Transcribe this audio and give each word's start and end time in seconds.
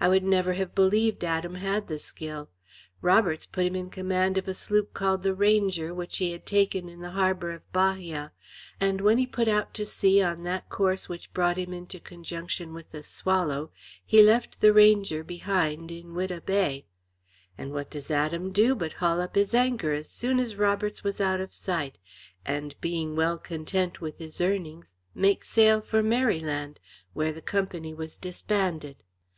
I 0.00 0.08
would 0.08 0.22
never 0.22 0.52
have 0.52 0.74
believed 0.74 1.24
Adam 1.24 1.54
had 1.54 1.88
the 1.88 1.98
skill. 1.98 2.50
Roberts 3.00 3.46
put 3.46 3.64
him 3.64 3.74
in 3.74 3.88
command 3.88 4.36
of 4.36 4.46
a 4.46 4.52
sloop 4.52 4.92
called 4.92 5.22
the 5.22 5.32
Ranger, 5.34 5.94
which 5.94 6.18
he 6.18 6.32
had 6.32 6.44
taken 6.44 6.90
in 6.90 7.00
the 7.00 7.12
harbour 7.12 7.52
of 7.52 7.72
Bahia, 7.72 8.32
and 8.82 9.00
when 9.00 9.16
he 9.16 9.26
put 9.26 9.48
out 9.48 9.72
to 9.72 9.86
sea 9.86 10.20
on 10.20 10.42
that 10.42 10.68
course 10.68 11.08
which 11.08 11.32
brought 11.32 11.56
him 11.56 11.72
into 11.72 11.98
conjunction 11.98 12.74
with 12.74 12.92
the 12.92 13.02
Swallow, 13.02 13.70
he 14.04 14.20
left 14.20 14.60
the 14.60 14.74
Ranger 14.74 15.24
behind 15.24 15.90
in 15.90 16.12
Whydah 16.12 16.42
Bay. 16.44 16.84
And 17.56 17.72
what 17.72 17.88
does 17.90 18.10
Adam 18.10 18.52
do 18.52 18.74
but 18.74 18.92
haul 19.00 19.22
up 19.22 19.36
his 19.36 19.54
anchor 19.54 19.94
as 19.94 20.10
soon 20.10 20.38
as 20.38 20.54
Roberts 20.54 21.02
was 21.02 21.18
out 21.18 21.40
of 21.40 21.54
sight, 21.54 21.96
and, 22.44 22.74
being 22.82 23.16
well 23.16 23.38
content 23.38 24.02
with 24.02 24.18
his 24.18 24.38
earnings, 24.38 24.94
make 25.14 25.42
sail 25.46 25.80
for 25.80 26.02
Maryland, 26.02 26.78
where 27.14 27.32
the 27.32 27.40
company 27.40 27.94
was 27.94 28.18
disbanded. 28.18 29.02